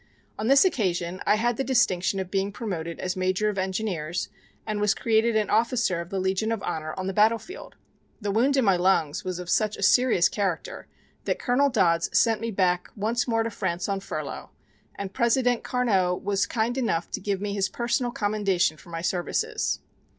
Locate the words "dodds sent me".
11.69-12.49